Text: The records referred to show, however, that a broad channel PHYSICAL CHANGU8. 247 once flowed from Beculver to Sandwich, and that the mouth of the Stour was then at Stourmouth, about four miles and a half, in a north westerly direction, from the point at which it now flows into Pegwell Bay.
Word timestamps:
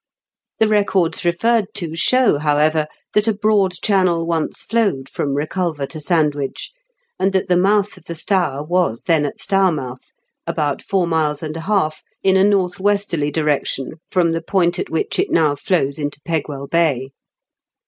The 0.57 0.67
records 0.67 1.23
referred 1.25 1.75
to 1.75 1.95
show, 1.95 2.39
however, 2.39 2.87
that 3.13 3.27
a 3.27 3.35
broad 3.35 3.73
channel 3.83 4.25
PHYSICAL 4.25 4.47
CHANGU8. 4.47 4.67
247 4.71 4.95
once 4.97 5.07
flowed 5.07 5.09
from 5.09 5.35
Beculver 5.35 5.87
to 5.91 5.99
Sandwich, 6.01 6.71
and 7.19 7.33
that 7.33 7.47
the 7.47 7.55
mouth 7.55 7.95
of 7.97 8.05
the 8.05 8.15
Stour 8.15 8.63
was 8.65 9.03
then 9.03 9.27
at 9.27 9.39
Stourmouth, 9.39 10.09
about 10.47 10.81
four 10.81 11.05
miles 11.05 11.43
and 11.43 11.55
a 11.55 11.61
half, 11.61 12.01
in 12.23 12.35
a 12.35 12.43
north 12.43 12.79
westerly 12.79 13.29
direction, 13.29 13.91
from 14.09 14.31
the 14.31 14.41
point 14.41 14.79
at 14.79 14.89
which 14.89 15.19
it 15.19 15.29
now 15.29 15.53
flows 15.55 15.99
into 15.99 16.19
Pegwell 16.21 16.65
Bay. 16.65 17.09